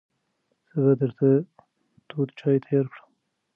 [0.69, 1.29] زه به درته
[2.09, 3.09] تود چای تیار کړم.